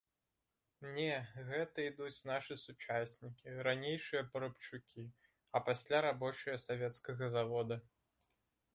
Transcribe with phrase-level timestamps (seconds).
[0.95, 1.11] Не,
[1.49, 5.07] гэта ідуць нашы сучаснікі, ранейшыя парабчукі,
[5.55, 7.75] а пасля рабочыя савецкага завода.